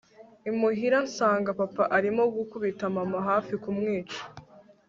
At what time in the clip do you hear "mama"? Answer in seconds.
2.95-3.19